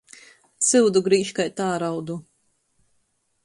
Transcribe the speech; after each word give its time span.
Syudu 0.67 1.03
grīž 1.09 1.33
kai 1.41 1.47
tāraudu. 1.61 2.19